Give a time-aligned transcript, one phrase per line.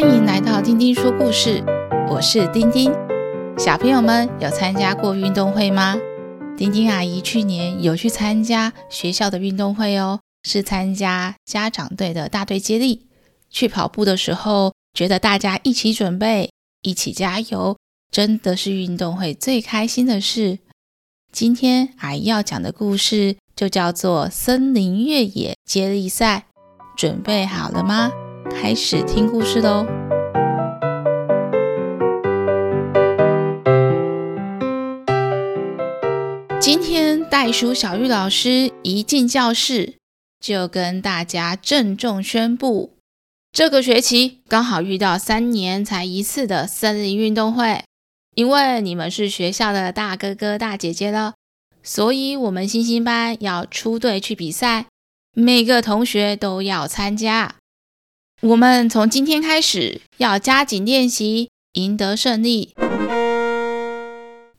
[0.00, 1.60] 欢迎来到丁丁说故事，
[2.08, 2.92] 我是丁丁。
[3.58, 5.96] 小朋友们有参加过运动会吗？
[6.56, 13.08] 丁丁阿姨去年有去参加学校的运动会哦，是参加家长队的大队接力。
[13.50, 16.52] 去跑步的时候，觉得大家一起准备，
[16.82, 17.76] 一起加油，
[18.12, 20.60] 真的是运动会最开心的事。
[21.32, 26.44] 今天阿姨要讲的故事就叫做《森林越野接力赛》，
[26.96, 28.12] 准备好了吗？
[28.50, 29.86] 开始听故事喽！
[36.60, 39.94] 今天袋鼠小玉老师一进教室，
[40.40, 42.94] 就跟大家郑重宣布，
[43.52, 47.82] 这个学期刚好遇到三年才一次的森林运动会。
[48.34, 51.34] 因为你们是学校的大哥哥大姐姐了，
[51.82, 54.86] 所以我们星星班要出队去比赛，
[55.34, 57.56] 每个同学都要参加。
[58.40, 62.72] 我们从今天开始要加紧练习，赢得胜利。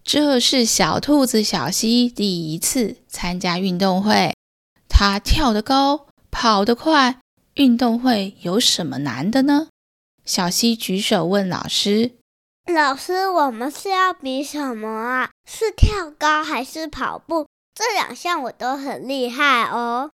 [0.04, 4.36] 这是小兔子小溪第一次参加运动会，
[4.90, 7.20] 它跳得高，跑得快。
[7.54, 9.70] 运动会有什么难的呢？
[10.26, 12.12] 小溪举手问老师。
[12.68, 15.30] 老师，我们是要比什么啊？
[15.50, 17.48] 是跳高还是跑步？
[17.74, 20.12] 这两项我都很厉害哦。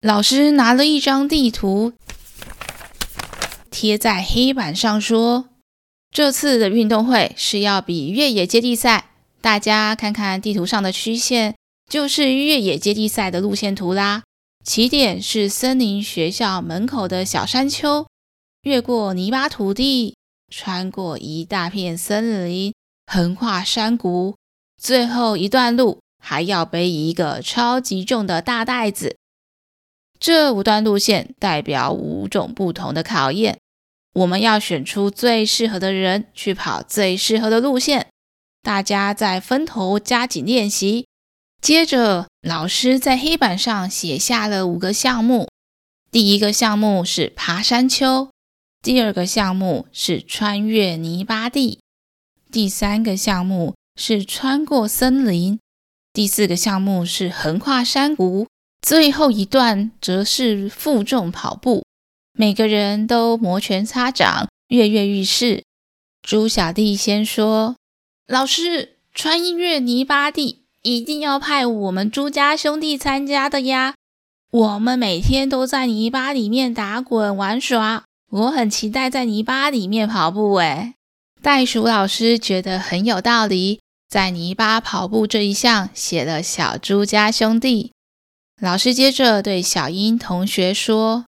[0.00, 1.92] 老师拿了一张地图。
[3.74, 5.48] 贴在黑板上说
[6.14, 11.56] ：“这次的运动会是要比越野接力赛，大家看看地图上的曲线，
[11.90, 14.22] 就是越野接力赛的路线图啦。
[14.64, 18.06] 起点是森林学校门口的小山丘，
[18.62, 20.14] 越过泥巴土地，
[20.48, 22.72] 穿过一大片森林，
[23.12, 24.36] 横跨山谷，
[24.80, 29.16] 最后一段路还要背一个超级重的大袋子。
[30.20, 33.58] 这五段路线代表五种不同的考验。”
[34.14, 38.06] 我们要选出最适合的人去跑最适合的路线，
[38.62, 41.06] 大家再分头加紧练习。
[41.60, 45.48] 接着，老师在黑板上写下了五个项目：
[46.10, 48.30] 第一个项目是爬山丘，
[48.82, 51.80] 第二个项目是穿越泥巴地，
[52.52, 55.58] 第三个项目是穿过森林，
[56.12, 58.46] 第四个项目是横跨山谷，
[58.82, 61.84] 最后一段则是负重跑步。
[62.36, 65.62] 每个人都摩拳擦掌，跃跃欲试。
[66.20, 67.76] 猪小弟先说
[68.26, 73.94] ：“老师，穿音乐泥巴地一定要派我们猪家兄弟参加的呀！
[74.50, 78.02] 我们每天都在泥巴里面打滚玩耍，
[78.32, 80.94] 我很期待在泥巴里面跑步。”哎，
[81.40, 83.78] 袋鼠老师觉得很有道理，
[84.08, 87.92] 在泥巴跑步这一项写了小猪家兄弟。
[88.60, 91.26] 老师接着对小英同学说。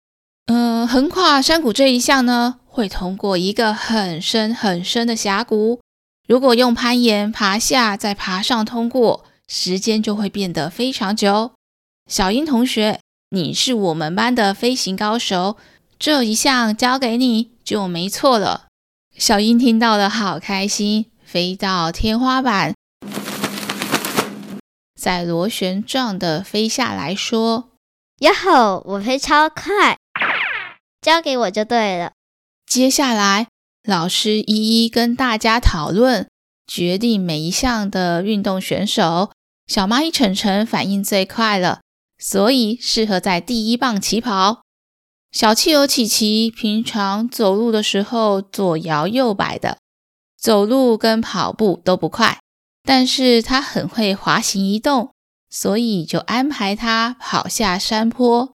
[0.47, 5.79] 嗯，横跨山谷这一项呢，会通过一个很深很深的峡谷。
[6.27, 11.51] 如果用攀岩爬下，再爬上通过，时间就会变得非常久。
[12.09, 15.57] 小英同学，你是我们班的飞行高手，
[15.97, 18.67] 这一项交给你就没错了。
[19.17, 22.73] 小英听到了，好开心，飞到天花板，
[24.99, 27.69] 在螺旋状的飞下来说
[28.19, 29.97] ：“呀吼，我飞超快！”
[31.01, 32.11] 交给我就对了。
[32.65, 33.47] 接下来，
[33.83, 36.29] 老师一一跟大家讨论，
[36.67, 39.31] 决定每一项的运动选手。
[39.67, 41.81] 小蚂蚁晨晨反应最快了，
[42.19, 44.61] 所以适合在第一棒起跑。
[45.31, 49.77] 小企鹅琪琪平常走路的时候左摇右摆的，
[50.37, 52.39] 走路跟跑步都不快，
[52.83, 55.13] 但是他很会滑行移动，
[55.49, 58.53] 所以就安排他跑下山坡。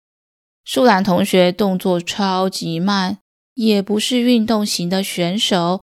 [0.64, 3.18] 树懒同学动作超级慢，
[3.54, 5.82] 也不是运动型的选手，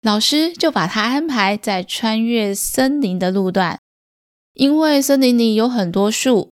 [0.00, 3.78] 老师就把他安排在穿越森林的路段，
[4.54, 6.50] 因为森林里有很多树，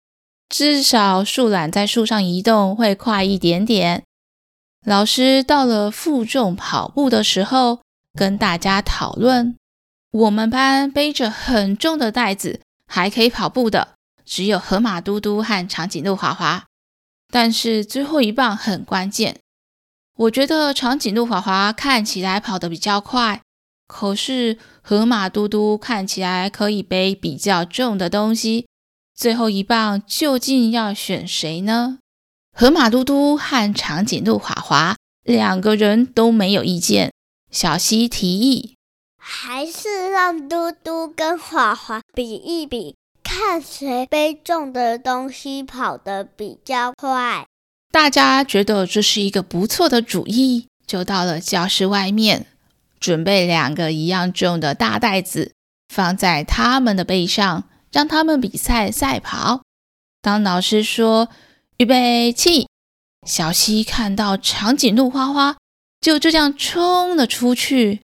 [0.49, 4.03] 至少树懒在树上移动会快一点点。
[4.85, 7.79] 老师到了负重跑步的时候，
[8.17, 9.55] 跟大家讨论，
[10.11, 13.95] 我们班背着很重的袋子还可以跑步的，
[14.25, 16.65] 只有河马嘟嘟和长颈鹿华华。
[17.31, 19.39] 但是最后一棒很关键，
[20.17, 23.41] 我觉得长颈鹿华华看起来跑得比较快，
[23.87, 28.67] 可是河马嘟嘟看起来可以背比较重的东西。
[29.15, 31.99] 最后一棒究竟要选谁呢？
[32.57, 37.11] 河马嘟嘟和长颈鹿华华两个人都没有意见。
[37.51, 38.75] 小溪提议，
[39.17, 42.95] 还是让嘟嘟跟华华比一比。
[43.31, 47.45] 看谁背重的东西跑得比较快。
[47.91, 52.47] 大家觉得这是一个不错的主意，就到了教室外面，
[52.99, 55.53] 准备两个一样重的大袋子
[55.93, 59.61] 放在他们的背上，让他们比赛赛跑。
[60.23, 61.29] 当老师说
[61.77, 62.67] “预备起”，
[63.27, 65.55] 小溪看到长颈鹿花花
[66.01, 68.01] 就这样冲了出去，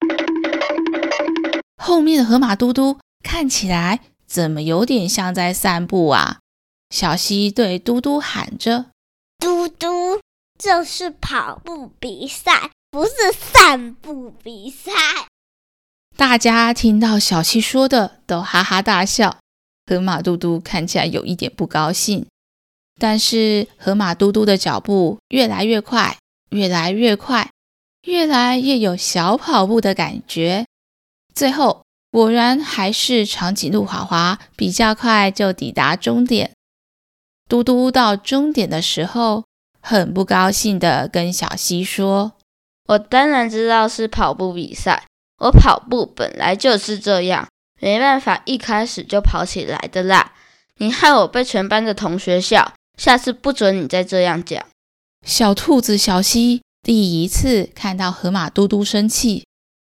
[1.83, 6.41] 后面的河马嘟嘟看起来怎么有点像在散步啊？
[6.91, 8.87] 小溪对嘟嘟喊着
[9.41, 10.21] ：“嘟嘟，
[10.59, 14.93] 这是跑步比赛，不是散步比赛。”
[16.17, 19.39] 大家听到小溪说的，都哈哈大笑。
[19.87, 22.27] 河马嘟嘟看起来有一点不高兴，
[22.99, 26.19] 但是河马嘟嘟的脚步越来越快，
[26.51, 27.51] 越来越快，
[28.03, 30.67] 越来越有小跑步的感觉。
[31.35, 36.53] 最后，果然还是长颈鹿滑滑比较快，就抵达终点。
[37.49, 39.45] 嘟嘟到终点的时候，
[39.81, 42.33] 很不高兴地跟小溪说
[42.89, 45.05] ：“我当然知道是跑步比赛，
[45.39, 47.47] 我跑步本来就是这样。”
[47.81, 50.33] 没办法，一开始就跑起来的啦！
[50.79, 54.65] 你害我被全班的同学笑，下次不准你再这样讲。
[55.25, 59.45] 小兔子小溪第一次看到河马嘟嘟生气，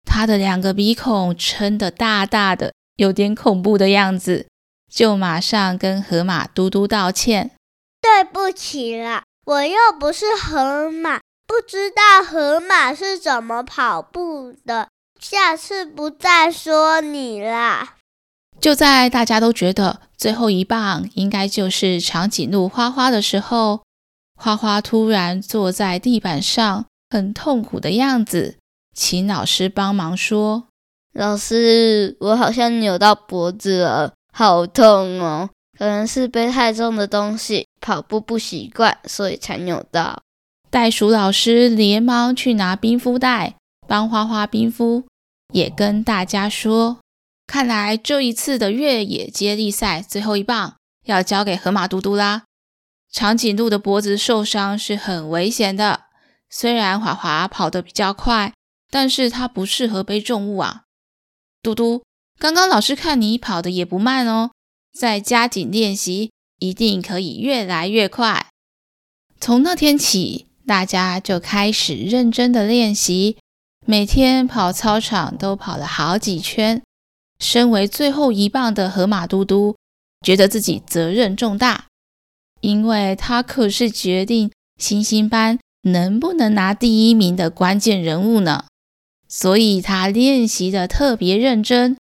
[0.05, 4.47] 他的两个鼻孔撑得大大的，有点恐怖的样子，
[4.93, 7.53] 就马上跟河马嘟嘟道歉
[8.01, 14.89] ：“对不起啦，我又不是河马，不知道河马是怎么跑步的。”
[15.21, 17.95] 下次不再说你啦。
[18.61, 23.83] 就在大家都觉得最后一棒应该就是长颈鹿花花的时候，
[24.35, 28.59] 花花突然坐在地板上，很痛苦的样子，
[28.95, 30.69] 请老师帮忙说
[31.13, 35.51] ：“老师，我好像扭到脖子了，好痛哦！
[35.79, 40.23] 可能是背太重的东西，跑步不习惯，所以才扭到。”
[40.71, 43.57] 袋鼠老师连忙去拿冰敷袋，
[43.87, 45.05] 帮花花冰敷。
[45.53, 46.99] 也跟大家说，
[47.47, 52.45] 看来这一次的越野接力赛最后一棒要交给河马嘟嘟啦。
[53.11, 56.05] 长颈鹿的脖子受伤是很危险的，
[56.49, 58.55] 虽然华华跑得比较快，
[58.93, 60.83] 但是它不适合背重物啊。
[61.63, 62.03] 嘟嘟，
[62.39, 64.51] 刚刚老师看你跑得也不慢哦，
[64.93, 68.49] 再加紧练习，一定可以越来越快。
[69.41, 73.39] 从那天起，大家就开始认真的练习。
[73.87, 76.83] 每天跑操场都跑了好几圈，
[77.41, 79.75] 身为最后一棒的河马嘟嘟
[80.25, 81.87] 觉得自己责任重大，
[82.61, 88.67] 因为他可是决定星星班能不能拿第一名的关键人物呢。
[89.35, 91.97] 所以他练习得特别认真，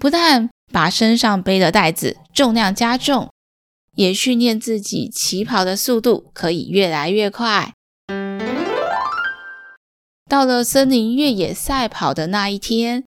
[0.00, 3.30] 不但把身上背的袋子重量加重，
[3.94, 7.72] 也训练自己起跑的速度可以越来越快。
[10.28, 13.04] 到了森林越野赛跑的那一天，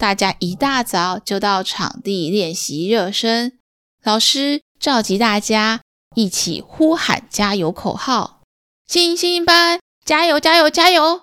[0.00, 3.56] 大家一大早就到场地练习热身。
[4.02, 5.80] 老师召集大家
[6.16, 8.40] 一起呼喊加油口号
[8.88, 11.22] ：“星星班，加油，加油，加油！”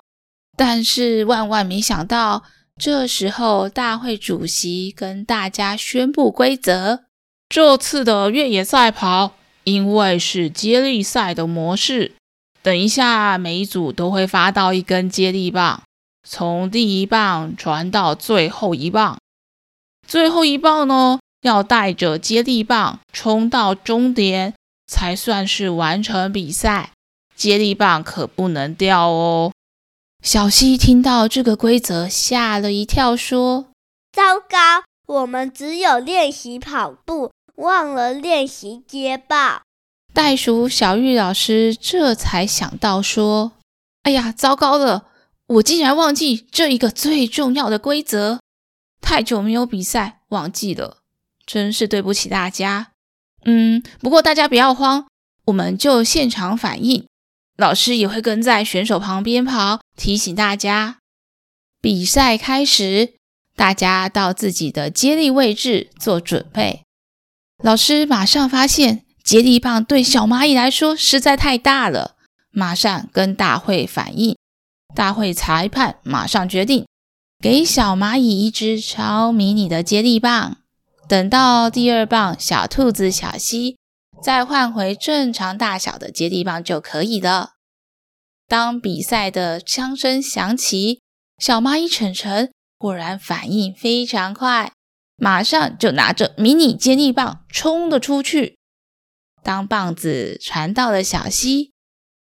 [0.56, 2.44] 但是万万没想到，
[2.80, 7.04] 这时候大会主席跟大家宣布规则：
[7.50, 12.14] 这次的越野赛跑，因为是接力赛的模式。
[12.62, 15.84] 等一下，每一组都会发到一根接力棒，
[16.28, 19.18] 从第一棒传到最后一棒。
[20.08, 24.54] 最后一棒呢，要带着接力棒冲到终点，
[24.88, 26.92] 才算是完成比赛。
[27.36, 29.52] 接力棒可不能掉哦。
[30.24, 33.66] 小希听到这个规则，吓了一跳，说
[34.14, 39.62] ：“糟糕，我们只有练习跑步，忘了练习接棒。”
[40.14, 43.52] 袋鼠小玉老师这才想到说
[44.04, 45.08] ：“哎呀，糟糕了！
[45.48, 48.40] 我竟然忘记这一个最重要的规则，
[49.02, 51.00] 太久没有比赛，忘记了，
[51.46, 52.92] 真是对不起大家。
[53.44, 55.06] 嗯，不过大家不要慌，
[55.48, 57.06] 我们就现场反应，
[57.64, 60.98] 老师也会跟在选手旁边跑，提醒大家。
[61.80, 63.14] 比赛开始，
[63.56, 66.84] 大家到自己的接力位置做准备。
[67.64, 72.18] 老师马上发现。”接力棒对小蚂蚁来说实在太大了，
[72.52, 74.36] 马上跟大会反映。
[74.94, 76.86] 大会裁判马上决定
[77.42, 80.58] 给小蚂蚁一只超迷你的接力棒。
[81.08, 83.78] 等到第二棒小兔子小溪
[84.22, 87.53] 再换回正常大小的接力棒就可以了。
[88.54, 91.02] 当比赛的枪声响起，
[91.40, 94.72] 小蚂蚁晨晨果然反应非常快，
[95.18, 98.56] 马上就拿着迷你接力棒冲了出去。
[99.42, 101.72] 当棒子传到了小溪，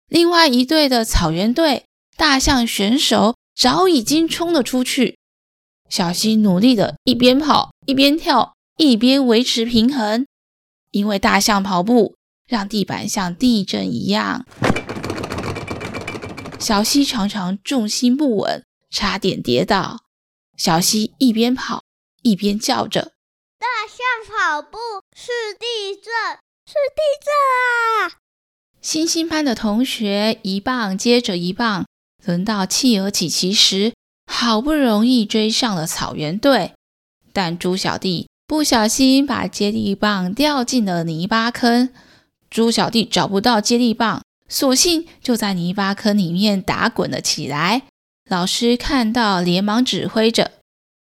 [0.08, 1.84] 另外一队的草原队
[2.16, 5.18] 大象选手早已经冲了出去。
[5.90, 10.24] 小溪努力的一边跑一边跳，一边维持平衡，
[10.92, 12.14] 因为大象跑步
[12.48, 14.46] 让地板像地震一样。
[16.62, 20.04] 小溪常常重心不稳，差点跌倒。
[20.56, 21.82] 小溪一边跑
[22.22, 23.14] 一边叫着
[23.58, 24.78] ：“大象跑步
[25.12, 26.04] 是地震，
[26.64, 27.34] 是地震
[28.06, 28.20] 啊！”
[28.80, 31.84] 星星班的同学一棒接着一棒，
[32.24, 33.92] 轮到企鹅琪琪时，
[34.32, 36.74] 好不容易追上了草原队，
[37.32, 41.92] 但猪小弟不小心把接力棒掉进了泥巴坑。
[42.48, 47.84] 猪小弟找不到接力棒，索性就在泥巴坑里面打滚了起来。
[48.28, 50.50] 老师看到，连忙指挥着：“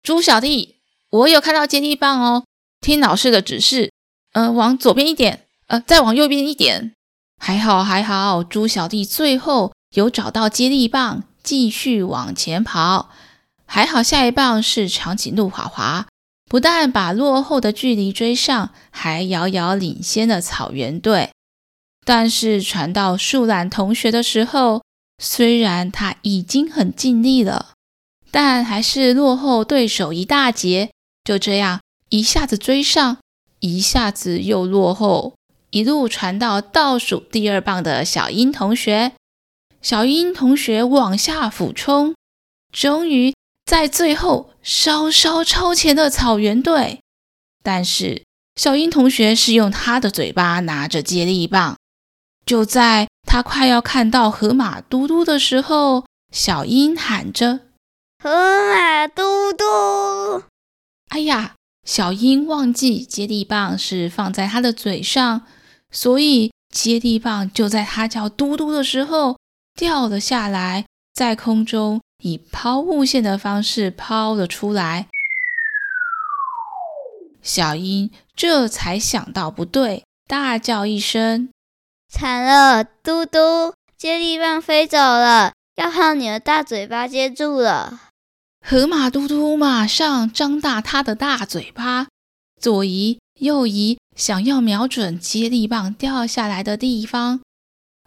[0.01, 0.77] 猪小弟，
[1.09, 2.45] 我有看到接力棒哦，
[2.79, 3.91] 听老师的指示，
[4.31, 6.93] 呃，往左边一点，呃，再往右边一点。”
[7.37, 13.09] 还好，还好，猪小弟最后有找到接力棒，继续往前跑。
[13.65, 16.07] 还好，下一棒是长颈鹿华华，
[16.49, 21.31] 不但把落后的距离追上，还遥遥领先了草原队。
[22.05, 24.83] 但是传到树懒同学的时候，
[25.17, 27.73] 虽然他已经很尽力了，
[28.29, 30.91] 但还是落后对手一大截。
[31.23, 31.79] 就这样，
[32.09, 33.17] 一下子追上，
[33.59, 35.35] 一下子又落后。
[35.69, 39.13] 一路传到倒数第二棒的小英同学，
[39.81, 42.13] 小英同学往下俯冲，
[42.71, 43.33] 终于
[43.65, 46.99] 在最后稍稍超前了草原队。
[47.63, 48.23] 但是
[48.55, 51.77] 小英同学是用他的嘴巴拿着接力棒，
[52.45, 57.61] 就在他快要看到河马嘟嘟的时候，小英喊着
[58.21, 58.29] ：“河
[58.73, 60.43] 马嘟嘟！”
[61.09, 65.43] 哎呀，小英忘记接力棒是放在他的嘴上。
[65.91, 69.37] 所以接力棒就在他叫嘟嘟的时候
[69.75, 75.07] 掉了下来，在空中以抛物线的方式抛了出来。
[77.43, 81.49] 小英这才想到不对，大叫一声
[82.15, 88.01] ：“惨了，嘟嘟，接力棒飞走了，要靠你的大嘴巴接住了。”
[88.63, 92.05] 河马嘟嘟马上张大它的大嘴巴，
[92.61, 93.97] 左移右移。
[94.15, 97.41] 想要瞄准接力棒掉下来的地方，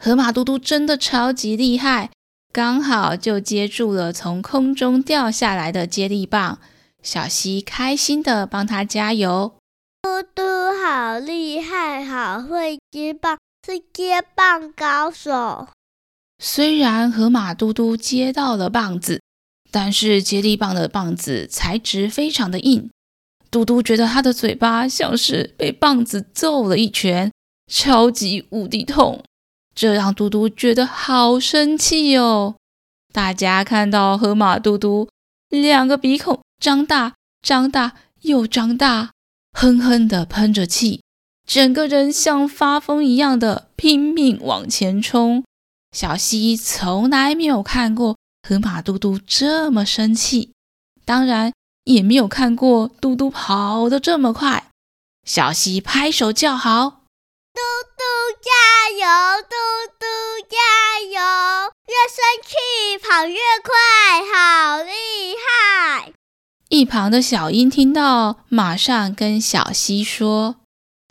[0.01, 2.11] 河马嘟嘟真的超级厉害，
[2.53, 6.61] 刚好就接住了从空中掉下来的接力棒。
[7.03, 9.57] 小溪开心的帮他加油。
[10.03, 10.43] 嘟嘟
[10.81, 15.67] 好厉害，好会接棒，是接棒高手。
[16.39, 19.21] 虽然河马嘟嘟接到了棒子，
[19.73, 22.89] 但是接力棒的棒子材质非常的硬。
[23.51, 27.33] 嘟嘟觉得他的嘴巴像是被棒子揍了一拳，
[27.67, 29.25] 超级无敌痛，
[29.75, 32.55] 这让嘟嘟觉得好生气哦。
[33.13, 35.09] 大家看到河马嘟嘟
[35.49, 39.11] 两个鼻孔张大、张大又张大，
[39.59, 41.03] 哼哼的喷着气，
[41.47, 45.45] 整个人像发疯一样的拼命往前冲。
[45.93, 50.53] 小溪从来没有看过河马嘟嘟这么生气，
[51.05, 51.53] 当然。
[51.87, 54.71] 也没有看过嘟嘟跑得这么快，
[55.25, 57.05] 小溪拍手叫好
[57.55, 57.61] ：“嘟
[57.97, 58.03] 嘟
[58.43, 58.51] 加
[58.91, 59.07] 油，
[59.43, 59.55] 嘟
[59.97, 60.05] 嘟
[60.51, 60.59] 加
[61.05, 61.71] 油！
[61.87, 63.73] 越生气跑越快，
[64.35, 64.91] 好厉
[65.37, 66.13] 害！”
[66.71, 70.57] 一旁的小英听到，马上跟小溪说：“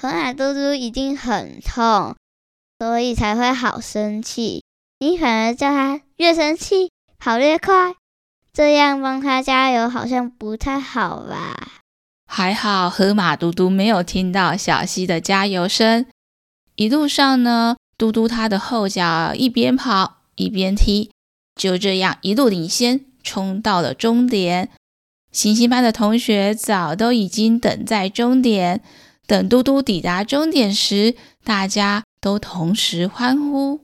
[0.01, 2.15] 河马嘟嘟一定很痛，
[2.79, 4.63] 所以才会好生气。
[4.99, 7.95] 你反而叫他越生气跑越快。”
[8.53, 11.81] 这样帮他加油好像不太好吧？
[12.25, 16.05] 还好河马嘟嘟没有听到小溪的加油声。
[16.75, 21.11] 一路上呢，嘟嘟他的后脚一边跑一边踢，
[21.55, 24.69] 就这样一路领先，冲到了终点。
[25.33, 28.81] 行星班的同学早都已经等在终点，
[29.27, 33.81] 等嘟嘟抵达终点时，大家都同时欢呼。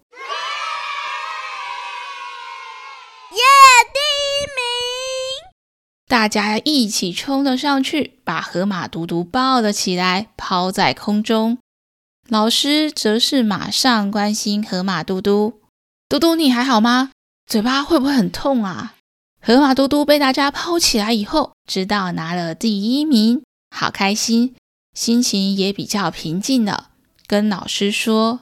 [6.07, 11.57] 大家一起冲了上去，把河马嘟嘟抱了起来，抛在空中。
[12.27, 15.61] 老师则是马上关心河马嘟嘟
[16.09, 17.11] ：“嘟嘟，你还好吗？
[17.45, 18.95] 嘴巴会不会很痛啊？”
[19.41, 23.41] 河马嘟嘟被大家抛起来以后，知道拿了第一名，
[23.73, 24.53] 好开心，
[24.93, 26.91] 心情也比较平静了。
[27.27, 28.41] 跟老师说：“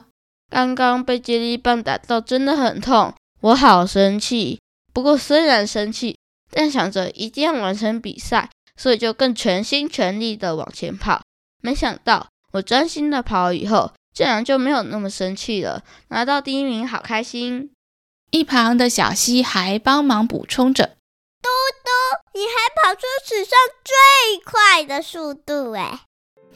[0.50, 4.60] 刚刚被接力棒打到，真的很痛，我好生气。
[4.92, 6.16] 不过虽然生气。”
[6.52, 11.22] 但想着一定要完成比赛，所以就更全心全力的往前跑。
[11.62, 17.70] 没想到我专心的跑以后，竟然就没有那么生气了，拿到第一名，好开心！
[18.32, 20.86] 一旁的小溪还帮忙补充着
[21.40, 21.48] ：“嘟
[21.84, 26.00] 嘟，你还跑出史上最快的速度哎！”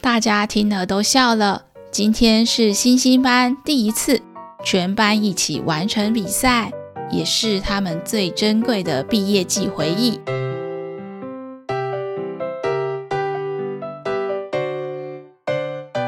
[0.01, 1.67] 大家听了都笑了。
[1.91, 4.21] 今天是星星班第一次
[4.65, 6.73] 全班一起完成比赛，
[7.11, 10.21] 也是他们最珍贵的毕业季回忆。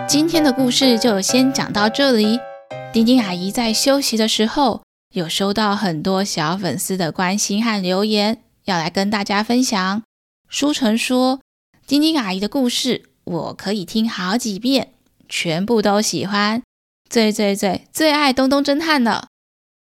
[0.08, 2.38] 今天的故事就先讲到这里。
[2.92, 10.02] 丁丁阿姨在休息的时候，有收到很多小粉丝的关心和留言，要来跟大家分享。
[10.48, 11.40] 书成说
[11.86, 14.94] ：“丁丁阿姨的故事，我可以听好几遍，
[15.28, 16.62] 全部都喜欢，
[17.10, 19.28] 最最最最爱东东侦探了。”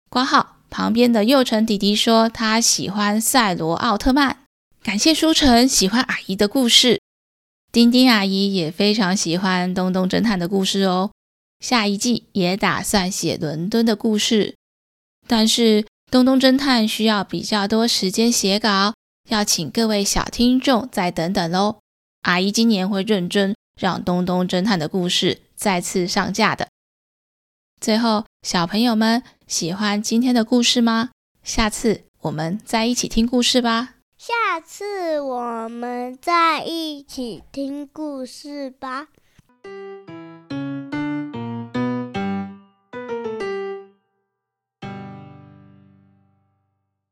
[0.09, 4.38] 括号旁边的幼辰弟弟说他喜欢赛罗奥特曼，
[4.83, 7.00] 感谢书成喜欢阿姨的故事。
[7.73, 11.11] 丁丁阿姨也非常喜欢东东侦探的故事哦。
[11.61, 14.54] 下一季也打算写伦敦的故事，
[15.26, 18.95] 但是东东侦探需要比较多时间写稿，
[19.28, 21.78] 要请各位小听众再等等喽。
[22.26, 26.66] 阿姨今年会认真让东东侦探的故事再次上架的。
[27.80, 31.11] 最后，小朋友们喜欢今天的故事吗？
[31.45, 33.95] 下次我们再一起听故事吧。
[34.18, 39.06] 下次我们再一起听故事吧。